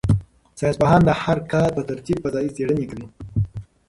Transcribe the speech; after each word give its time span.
ساینس 0.59 0.77
پوهان 0.81 1.01
د 1.05 1.09
هر 1.23 1.37
کال 1.51 1.69
په 1.75 1.81
ترتیب 1.89 2.17
فضايي 2.23 2.49
څېړنې 2.55 2.85
کوي. 2.91 3.07